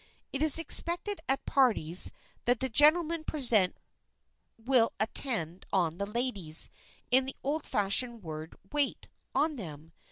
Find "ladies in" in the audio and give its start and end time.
6.07-7.25